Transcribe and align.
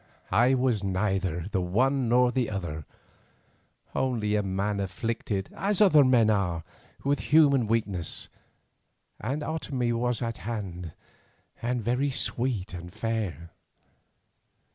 I 0.31 0.55
was 0.55 0.83
neither 0.83 1.45
the 1.51 1.61
one 1.61 2.09
nor 2.09 2.31
the 2.31 2.49
other, 2.49 2.87
only 3.93 4.35
a 4.35 4.41
man 4.41 4.79
afflicted 4.79 5.51
as 5.55 5.79
other 5.79 6.03
men 6.03 6.27
are 6.31 6.63
with 7.03 7.19
human 7.19 7.67
weakness, 7.67 8.27
and 9.19 9.43
Otomie 9.43 9.93
was 9.93 10.19
at 10.23 10.37
hand, 10.37 10.93
and 11.61 11.83
very 11.83 12.09
sweet 12.09 12.73
and 12.73 12.91
fair. 12.91 13.51